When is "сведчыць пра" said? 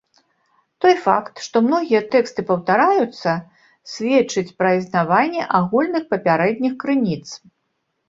3.93-4.69